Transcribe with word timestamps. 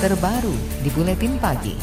terbaru 0.00 0.56
di 0.80 0.88
Buletin 0.96 1.36
Pagi. 1.36 1.76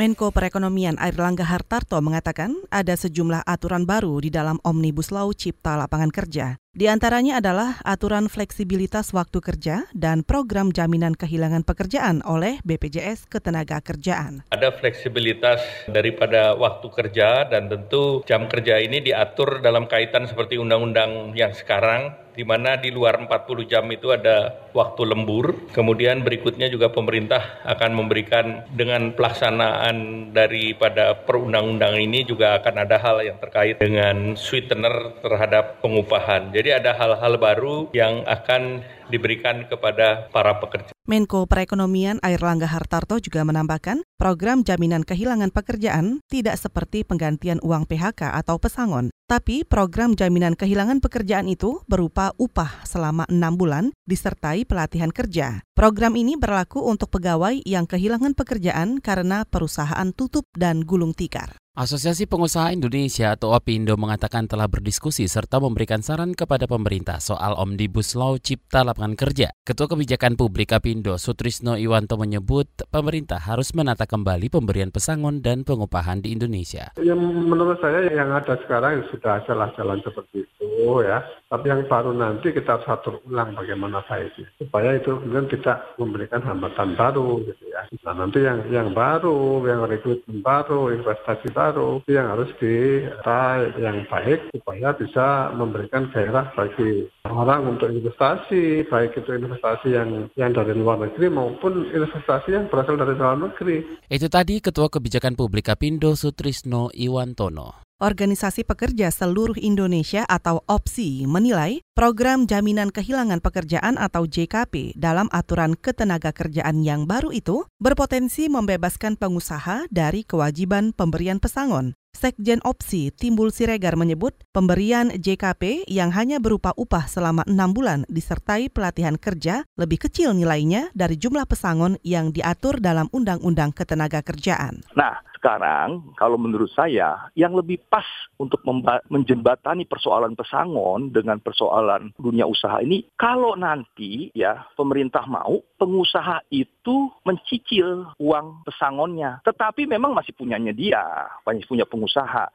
Menko 0.00 0.32
Perekonomian 0.32 0.96
Airlangga 0.96 1.44
Hartarto 1.44 2.00
mengatakan 2.00 2.56
ada 2.72 2.96
sejumlah 2.96 3.44
aturan 3.44 3.84
baru 3.84 4.16
di 4.24 4.32
dalam 4.32 4.56
Omnibus 4.64 5.12
Law 5.12 5.28
Cipta 5.36 5.76
Lapangan 5.76 6.08
Kerja. 6.08 6.56
Di 6.70 6.86
antaranya 6.86 7.42
adalah 7.42 7.82
aturan 7.82 8.30
fleksibilitas 8.30 9.10
waktu 9.10 9.42
kerja 9.42 9.90
dan 9.90 10.22
program 10.22 10.70
jaminan 10.70 11.18
kehilangan 11.18 11.66
pekerjaan 11.66 12.22
oleh 12.22 12.62
BPJS 12.62 13.26
Ketenagakerjaan. 13.26 14.46
Ada 14.54 14.78
fleksibilitas 14.78 15.58
daripada 15.90 16.54
waktu 16.54 16.86
kerja 16.94 17.50
dan 17.50 17.66
tentu 17.66 18.22
jam 18.22 18.46
kerja 18.46 18.78
ini 18.78 19.02
diatur 19.02 19.58
dalam 19.58 19.90
kaitan 19.90 20.30
seperti 20.30 20.62
undang-undang 20.62 21.34
yang 21.34 21.50
sekarang 21.50 22.14
di 22.34 22.46
mana 22.46 22.78
di 22.78 22.88
luar 22.94 23.18
40 23.20 23.68
jam 23.68 23.84
itu 23.90 24.14
ada 24.14 24.70
waktu 24.72 25.02
lembur. 25.04 25.68
Kemudian 25.74 26.22
berikutnya 26.22 26.70
juga 26.70 26.88
pemerintah 26.88 27.60
akan 27.66 27.90
memberikan 27.92 28.64
dengan 28.72 29.12
pelaksanaan 29.12 30.30
daripada 30.32 31.18
perundang-undang 31.26 31.98
ini 31.98 32.22
juga 32.24 32.56
akan 32.62 32.74
ada 32.86 32.96
hal 32.96 33.16
yang 33.26 33.38
terkait 33.42 33.82
dengan 33.82 34.38
sweetener 34.38 35.20
terhadap 35.20 35.82
pengupahan. 35.82 36.54
Jadi 36.60 36.76
ada 36.76 36.92
hal-hal 36.92 37.40
baru 37.40 37.88
yang 37.96 38.20
akan 38.28 38.84
diberikan 39.08 39.64
kepada 39.64 40.28
para 40.28 40.60
pekerja. 40.60 40.92
Menko 41.10 41.42
Perekonomian 41.50 42.22
Airlangga 42.22 42.70
Hartarto 42.70 43.18
juga 43.18 43.42
menambahkan, 43.42 44.06
program 44.14 44.62
jaminan 44.62 45.02
kehilangan 45.02 45.50
pekerjaan 45.50 46.22
tidak 46.30 46.54
seperti 46.54 47.02
penggantian 47.02 47.58
uang 47.66 47.90
PHK 47.90 48.30
atau 48.30 48.62
pesangon, 48.62 49.10
tapi 49.26 49.66
program 49.66 50.14
jaminan 50.14 50.54
kehilangan 50.54 51.02
pekerjaan 51.02 51.50
itu 51.50 51.82
berupa 51.90 52.30
upah 52.38 52.86
selama 52.86 53.26
enam 53.26 53.58
bulan 53.58 53.90
disertai 54.06 54.62
pelatihan 54.62 55.10
kerja. 55.10 55.66
Program 55.74 56.14
ini 56.14 56.38
berlaku 56.38 56.78
untuk 56.78 57.10
pegawai 57.10 57.58
yang 57.66 57.90
kehilangan 57.90 58.38
pekerjaan 58.38 59.02
karena 59.02 59.42
perusahaan 59.42 60.14
tutup 60.14 60.46
dan 60.54 60.86
gulung 60.86 61.10
tikar. 61.10 61.58
Asosiasi 61.80 62.28
Pengusaha 62.28 62.76
Indonesia 62.76 63.32
atau 63.32 63.56
APindo 63.56 63.96
mengatakan 63.96 64.44
telah 64.44 64.68
berdiskusi 64.68 65.24
serta 65.24 65.56
memberikan 65.64 66.04
saran 66.04 66.36
kepada 66.36 66.68
pemerintah 66.68 67.24
soal 67.24 67.56
Omnibus 67.56 68.12
Law 68.20 68.36
Cipta 68.36 68.84
Lapangan 68.84 69.16
Kerja. 69.16 69.48
Ketua 69.64 69.88
Kebijakan 69.88 70.36
Publik 70.36 70.76
APindo 70.76 70.99
Sutrisno 71.06 71.78
Iwanto 71.78 72.18
menyebut 72.18 72.66
pemerintah 72.90 73.38
harus 73.38 73.70
menata 73.70 74.10
kembali 74.10 74.50
pemberian 74.50 74.90
pesangon 74.90 75.38
dan 75.38 75.62
pengupahan 75.62 76.18
di 76.18 76.34
Indonesia. 76.34 76.90
Yang 76.98 77.22
menurut 77.22 77.78
saya 77.78 78.10
yang 78.10 78.34
ada 78.34 78.58
sekarang 78.66 79.06
sudah 79.14 79.40
salah 79.46 79.70
jalan 79.78 80.02
seperti 80.02 80.42
itu 80.42 81.00
ya. 81.06 81.22
Tapi 81.46 81.70
yang 81.70 81.86
baru 81.86 82.10
nanti 82.10 82.50
kita 82.50 82.82
harus 82.82 83.22
ulang 83.30 83.54
bagaimana 83.54 84.02
baiknya 84.10 84.50
supaya 84.58 84.98
itu 84.98 85.14
kemudian 85.14 85.46
tidak 85.46 85.94
memberikan 85.94 86.42
hambatan 86.42 86.98
baru 86.98 87.38
gitu 87.46 87.69
ya. 87.69 87.69
Nah 88.04 88.14
nanti 88.14 88.44
yang 88.44 88.64
yang 88.68 88.92
baru, 88.92 89.64
yang 89.64 89.84
rekrutmen 89.88 90.40
baru, 90.44 90.92
investasi 90.94 91.52
baru 91.52 92.00
itu 92.04 92.16
yang 92.16 92.32
harus 92.32 92.50
diraih 92.60 93.72
yang 93.80 94.04
baik 94.08 94.52
supaya 94.52 94.92
bisa 94.96 95.52
memberikan 95.56 96.08
gairah 96.12 96.52
bagi 96.54 97.08
orang 97.26 97.76
untuk 97.76 97.92
investasi, 97.92 98.86
baik 98.88 99.16
itu 99.16 99.30
investasi 99.32 99.96
yang 99.96 100.28
yang 100.36 100.52
dari 100.52 100.72
luar 100.76 101.00
negeri 101.00 101.32
maupun 101.32 101.88
investasi 101.90 102.56
yang 102.56 102.64
berasal 102.68 102.96
dari 102.96 103.14
dalam 103.16 103.48
negeri. 103.48 103.84
Itu 104.08 104.28
tadi 104.28 104.60
Ketua 104.60 104.88
Kebijakan 104.88 105.36
Publik 105.36 105.68
Apindo 105.72 106.12
Sutrisno 106.16 106.92
Iwantono. 106.92 107.89
Organisasi 108.00 108.64
Pekerja 108.64 109.12
Seluruh 109.12 109.60
Indonesia 109.60 110.24
atau 110.24 110.64
OPSI 110.64 111.28
menilai 111.28 111.84
program 111.92 112.48
Jaminan 112.48 112.88
Kehilangan 112.88 113.44
Pekerjaan 113.44 114.00
atau 114.00 114.24
JKP 114.24 114.96
dalam 114.96 115.28
aturan 115.28 115.76
ketenaga 115.76 116.32
kerjaan 116.32 116.80
yang 116.80 117.04
baru 117.04 117.28
itu 117.28 117.68
berpotensi 117.76 118.48
membebaskan 118.48 119.20
pengusaha 119.20 119.84
dari 119.92 120.24
kewajiban 120.24 120.96
pemberian 120.96 121.44
pesangon. 121.44 121.92
Sekjen 122.10 122.58
Opsi 122.66 123.14
Timbul 123.14 123.54
Siregar 123.54 123.94
menyebut 123.94 124.34
pemberian 124.50 125.14
JKP 125.14 125.86
yang 125.86 126.10
hanya 126.10 126.42
berupa 126.42 126.74
upah 126.74 127.06
selama 127.06 127.46
enam 127.46 127.70
bulan 127.70 128.02
disertai 128.10 128.68
pelatihan 128.68 129.14
kerja 129.14 129.64
lebih 129.78 130.04
kecil 130.04 130.34
nilainya 130.34 130.90
dari 130.92 131.14
jumlah 131.16 131.46
pesangon 131.46 131.96
yang 132.02 132.34
diatur 132.34 132.82
dalam 132.82 133.08
Undang-Undang 133.14 133.72
Ketenaga 133.72 134.20
Kerjaan. 134.26 134.82
Nah, 134.98 135.22
sekarang 135.40 136.12
kalau 136.20 136.36
menurut 136.36 136.68
saya 136.76 137.32
yang 137.32 137.56
lebih 137.56 137.80
pas 137.88 138.04
untuk 138.36 138.60
menjembatani 139.08 139.88
persoalan 139.88 140.36
pesangon 140.36 141.08
dengan 141.08 141.40
persoalan 141.40 142.12
dunia 142.20 142.44
usaha 142.44 142.84
ini 142.84 143.08
kalau 143.16 143.56
nanti 143.56 144.28
ya 144.36 144.68
pemerintah 144.76 145.24
mau 145.24 145.64
pengusaha 145.80 146.44
itu 146.52 147.08
mencicil 147.24 148.12
uang 148.20 148.68
pesangonnya 148.68 149.40
tetapi 149.40 149.88
memang 149.88 150.12
masih 150.12 150.36
punyanya 150.36 150.76
dia 150.76 151.00
masih 151.48 151.64
punya 151.64 151.88
pengusaha 151.88 151.99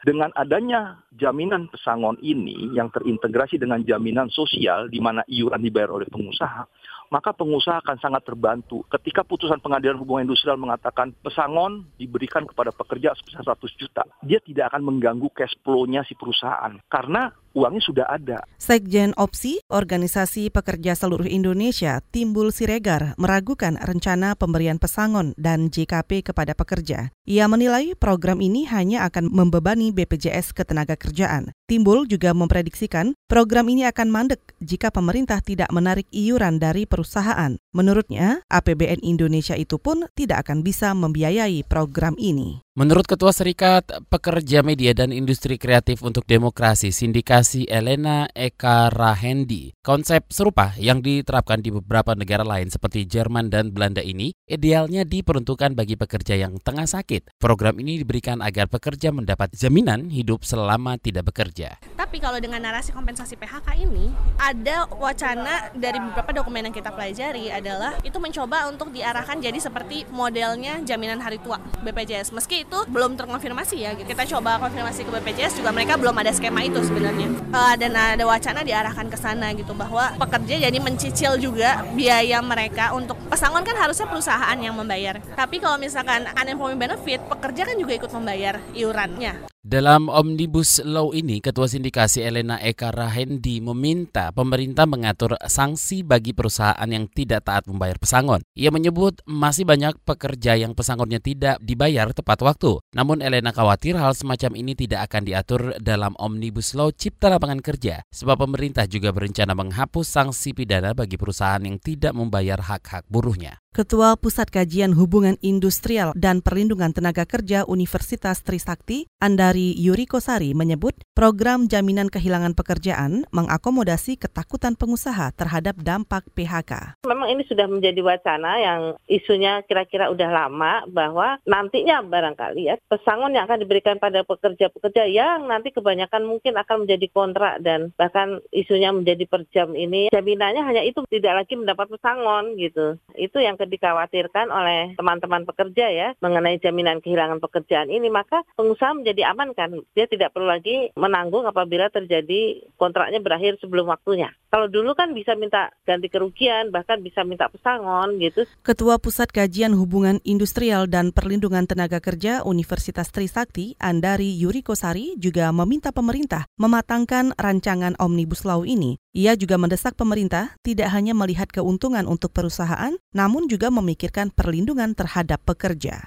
dengan 0.05 0.31
adanya 0.33 1.01
jaminan 1.13 1.67
pesangon 1.67 2.15
ini 2.23 2.71
yang 2.73 2.87
terintegrasi 2.89 3.59
dengan 3.59 3.83
jaminan 3.83 4.31
sosial 4.31 4.87
di 4.87 5.03
mana 5.03 5.21
iuran 5.27 5.61
dibayar 5.61 5.91
oleh 5.91 6.07
pengusaha 6.07 6.65
maka 7.13 7.33
pengusaha 7.37 7.81
akan 7.85 7.97
sangat 8.01 8.25
terbantu. 8.25 8.81
Ketika 8.89 9.21
putusan 9.21 9.61
pengadilan 9.61 9.97
hubungan 10.01 10.25
industrial 10.25 10.57
mengatakan 10.57 11.13
pesangon 11.21 11.85
diberikan 12.01 12.45
kepada 12.49 12.73
pekerja 12.73 13.13
sebesar 13.13 13.45
100 13.45 13.81
juta, 13.81 14.03
dia 14.25 14.41
tidak 14.41 14.73
akan 14.73 14.81
mengganggu 14.85 15.29
cash 15.33 15.53
flow-nya 15.61 16.01
si 16.07 16.17
perusahaan. 16.17 16.81
Karena 16.89 17.29
uangnya 17.55 17.81
sudah 17.81 18.05
ada. 18.11 18.43
Sekjen 18.59 19.15
Opsi, 19.15 19.63
Organisasi 19.71 20.51
Pekerja 20.51 20.93
Seluruh 20.93 21.25
Indonesia, 21.25 22.03
Timbul 22.11 22.51
Siregar, 22.51 23.15
meragukan 23.15 23.79
rencana 23.79 24.35
pemberian 24.35 24.77
pesangon 24.77 25.31
dan 25.39 25.71
JKP 25.71 26.29
kepada 26.29 26.51
pekerja. 26.53 27.09
Ia 27.25 27.49
menilai 27.49 27.95
program 27.97 28.43
ini 28.43 28.67
hanya 28.69 29.07
akan 29.07 29.31
membebani 29.31 29.95
BPJS 29.95 30.53
Ketenagakerjaan. 30.53 31.55
Timbul 31.65 32.05
juga 32.05 32.29
memprediksikan 32.37 33.17
program 33.25 33.65
ini 33.73 33.89
akan 33.89 34.13
mandek 34.13 34.53
jika 34.61 34.93
pemerintah 34.93 35.41
tidak 35.41 35.65
menarik 35.73 36.05
iuran 36.13 36.61
dari 36.61 36.85
perusahaan. 36.85 37.57
Menurutnya, 37.73 38.45
APBN 38.53 39.01
Indonesia 39.01 39.57
itu 39.57 39.81
pun 39.81 40.05
tidak 40.13 40.45
akan 40.45 40.61
bisa 40.61 40.93
membiayai 40.93 41.65
program 41.65 42.13
ini. 42.21 42.61
Menurut 42.75 43.07
Ketua 43.07 43.31
Serikat 43.31 43.87
Pekerja 44.11 44.59
Media 44.59 44.91
dan 44.91 45.15
Industri 45.15 45.55
Kreatif 45.55 46.03
untuk 46.03 46.27
Demokrasi 46.27 46.91
Sindikasi 46.91 47.71
Elena 47.71 48.27
Eka 48.35 48.91
Rahendi, 48.91 49.71
konsep 49.79 50.27
serupa 50.27 50.75
yang 50.75 50.99
diterapkan 50.99 51.63
di 51.63 51.71
beberapa 51.71 52.11
negara 52.19 52.43
lain 52.43 52.67
seperti 52.67 53.07
Jerman 53.07 53.47
dan 53.47 53.71
Belanda 53.71 54.03
ini 54.03 54.35
idealnya 54.51 55.07
diperuntukkan 55.07 55.71
bagi 55.71 55.95
pekerja 55.95 56.35
yang 56.35 56.59
tengah 56.59 56.83
sakit. 56.83 57.39
Program 57.39 57.79
ini 57.79 58.03
diberikan 58.03 58.43
agar 58.43 58.67
pekerja 58.67 59.15
mendapat 59.15 59.55
jaminan 59.55 60.11
hidup 60.11 60.43
selama 60.43 60.99
tidak 60.99 61.31
bekerja. 61.31 61.54
Tapi 61.95 62.19
kalau 62.19 62.35
dengan 62.43 62.59
narasi 62.59 62.91
kompensasi 62.91 63.39
PHK 63.39 63.79
ini, 63.87 64.11
ada 64.35 64.83
wacana 64.91 65.71
dari 65.71 66.03
beberapa 66.03 66.35
dokumen 66.35 66.67
yang 66.67 66.75
kita 66.75 66.91
pelajari 66.91 67.47
adalah 67.47 67.95
itu 68.03 68.19
mencoba 68.19 68.67
untuk 68.67 68.91
diarahkan 68.91 69.39
jadi 69.39 69.55
seperti 69.55 70.03
modelnya 70.11 70.83
jaminan 70.83 71.23
hari 71.23 71.39
tua 71.39 71.63
BPJS. 71.79 72.35
Meski 72.35 72.67
itu 72.67 72.83
belum 72.91 73.15
terkonfirmasi 73.15 73.75
ya. 73.79 73.95
Kita 73.95 74.27
coba 74.35 74.59
konfirmasi 74.59 75.07
ke 75.07 75.11
BPJS 75.15 75.63
juga 75.63 75.71
mereka 75.71 75.95
belum 75.95 76.19
ada 76.19 76.35
skema 76.35 76.67
itu 76.67 76.83
sebenarnya. 76.83 77.31
Uh, 77.55 77.75
dan 77.79 77.95
ada 77.95 78.27
wacana 78.27 78.59
diarahkan 78.59 79.07
ke 79.07 79.15
sana 79.15 79.55
gitu 79.55 79.71
bahwa 79.71 80.11
pekerja 80.19 80.67
jadi 80.67 80.77
mencicil 80.83 81.39
juga 81.39 81.87
biaya 81.95 82.43
mereka 82.43 82.91
untuk 82.91 83.15
pesangon 83.31 83.63
kan 83.63 83.79
harusnya 83.79 84.11
perusahaan 84.11 84.57
yang 84.59 84.75
membayar. 84.75 85.23
Tapi 85.39 85.63
kalau 85.63 85.79
misalkan 85.79 86.27
unemployment 86.35 86.99
benefit, 86.99 87.23
pekerja 87.31 87.63
kan 87.63 87.79
juga 87.79 87.95
ikut 87.95 88.11
membayar 88.11 88.59
iurannya. 88.75 89.54
Dalam 89.65 90.13
Omnibus 90.13 90.77
Law 90.85 91.09
ini, 91.09 91.41
Ketua 91.41 91.65
Sindikasi 91.65 92.21
Elena 92.21 92.61
Eka 92.61 92.93
Rahendi 92.93 93.57
meminta 93.65 94.29
pemerintah 94.29 94.85
mengatur 94.85 95.41
sanksi 95.41 96.05
bagi 96.05 96.37
perusahaan 96.37 96.85
yang 96.85 97.09
tidak 97.09 97.49
taat 97.49 97.65
membayar 97.65 97.97
pesangon. 97.97 98.45
Ia 98.53 98.69
menyebut 98.69 99.25
masih 99.25 99.65
banyak 99.65 99.97
pekerja 100.05 100.53
yang 100.53 100.77
pesangonnya 100.77 101.17
tidak 101.17 101.57
dibayar 101.65 102.13
tepat 102.13 102.45
waktu. 102.45 102.77
Namun 102.93 103.25
Elena 103.25 103.49
khawatir 103.49 103.97
hal 103.97 104.13
semacam 104.13 104.53
ini 104.53 104.77
tidak 104.77 105.09
akan 105.09 105.25
diatur 105.25 105.73
dalam 105.81 106.13
Omnibus 106.21 106.77
Law 106.77 106.93
Cipta 106.93 107.33
Lapangan 107.33 107.65
Kerja, 107.65 108.05
sebab 108.13 108.45
pemerintah 108.45 108.85
juga 108.85 109.09
berencana 109.17 109.57
menghapus 109.57 110.05
sanksi 110.05 110.53
pidana 110.53 110.93
bagi 110.93 111.17
perusahaan 111.17 111.65
yang 111.65 111.81
tidak 111.81 112.13
membayar 112.13 112.61
hak-hak 112.61 113.09
buruhnya. 113.09 113.64
Ketua 113.75 114.15
Pusat 114.15 114.55
Kajian 114.55 114.95
Hubungan 114.95 115.35
Industrial 115.43 116.15
dan 116.15 116.39
Perlindungan 116.39 116.95
Tenaga 116.95 117.27
Kerja 117.27 117.67
Universitas 117.67 118.39
Trisakti, 118.39 119.11
Andari 119.19 119.75
Yuriko 119.75 120.23
Sari 120.23 120.55
menyebut 120.55 120.95
program 121.11 121.67
jaminan 121.67 122.07
kehilangan 122.07 122.55
pekerjaan 122.55 123.27
mengakomodasi 123.35 124.15
ketakutan 124.15 124.79
pengusaha 124.79 125.35
terhadap 125.35 125.75
dampak 125.83 126.23
PHK. 126.31 127.03
Memang 127.03 127.27
ini 127.35 127.43
sudah 127.51 127.67
menjadi 127.67 127.99
wacana 127.99 128.63
yang 128.63 128.81
isunya 129.11 129.59
kira-kira 129.67 130.07
udah 130.07 130.29
lama 130.31 130.87
bahwa 130.87 131.35
nantinya 131.43 131.99
barangkali 131.99 132.71
ya 132.71 132.79
pesangon 132.87 133.35
yang 133.35 133.43
akan 133.43 133.59
diberikan 133.59 133.99
pada 133.99 134.23
pekerja-pekerja 134.23 135.03
yang 135.11 135.51
nanti 135.51 135.75
kebanyakan 135.75 136.23
mungkin 136.23 136.55
akan 136.55 136.87
menjadi 136.87 137.11
kontrak 137.11 137.59
dan 137.59 137.91
bahkan 137.99 138.39
isunya 138.55 138.95
menjadi 138.95 139.27
per 139.27 139.43
jam 139.51 139.75
ini 139.75 140.07
jaminannya 140.15 140.63
hanya 140.63 140.79
itu 140.87 141.03
tidak 141.11 141.43
lagi 141.43 141.59
mendapat 141.59 141.91
pesangon 141.91 142.55
gitu. 142.55 142.95
Itu 143.19 143.43
yang 143.43 143.64
dikhawatirkan 143.65 144.47
oleh 144.49 144.93
teman-teman 144.95 145.43
pekerja 145.43 145.85
ya 145.91 146.07
mengenai 146.21 146.61
jaminan 146.61 147.01
kehilangan 147.01 147.41
pekerjaan 147.41 147.89
ini 147.89 148.07
maka 148.07 148.45
pengusaha 148.55 148.95
menjadi 148.95 149.33
aman 149.33 149.51
kan 149.57 149.75
dia 149.97 150.05
tidak 150.05 150.31
perlu 150.31 150.47
lagi 150.49 150.93
menanggung 150.95 151.43
apabila 151.43 151.89
terjadi 151.89 152.63
kontraknya 152.79 153.19
berakhir 153.19 153.57
sebelum 153.59 153.89
waktunya. 153.89 154.31
Kalau 154.47 154.71
dulu 154.71 154.95
kan 154.95 155.11
bisa 155.11 155.35
minta 155.35 155.75
ganti 155.83 156.07
kerugian 156.07 156.71
bahkan 156.71 157.03
bisa 157.03 157.27
minta 157.27 157.51
pesangon 157.51 158.15
gitu. 158.23 158.47
Ketua 158.63 158.95
Pusat 158.95 159.35
Kajian 159.35 159.75
Hubungan 159.75 160.23
Industrial 160.23 160.87
dan 160.87 161.11
Perlindungan 161.11 161.67
Tenaga 161.67 161.99
Kerja 161.99 162.45
Universitas 162.47 163.11
Trisakti 163.11 163.75
Andari 163.83 164.31
Yuriko 164.39 164.77
Sari 164.77 165.19
juga 165.19 165.51
meminta 165.51 165.91
pemerintah 165.91 166.47
mematangkan 166.55 167.35
rancangan 167.35 167.99
Omnibus 167.99 168.47
Law 168.47 168.63
ini. 168.63 168.95
Ia 169.15 169.39
juga 169.39 169.55
mendesak 169.55 169.95
pemerintah 169.95 170.55
tidak 170.59 170.91
hanya 170.91 171.15
melihat 171.15 171.47
keuntungan 171.47 172.03
untuk 172.03 172.35
perusahaan, 172.35 172.91
namun 173.15 173.47
juga 173.47 173.65
juga 173.65 173.81
memikirkan 173.81 174.29
perlindungan 174.29 174.93
terhadap 174.93 175.41
pekerja. 175.41 176.05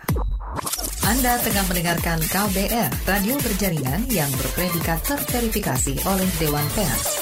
Anda 1.02 1.42
tengah 1.42 1.66
mendengarkan 1.66 2.22
KBR, 2.22 2.90
radio 3.02 3.34
berjaringan 3.42 4.06
yang 4.12 4.30
berpredikat 4.38 5.02
terverifikasi 5.02 5.98
oleh 6.06 6.28
Dewan 6.38 6.68
Pers. 6.78 7.17